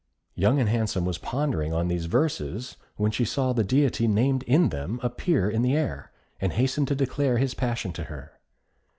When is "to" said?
6.87-6.95, 7.93-8.05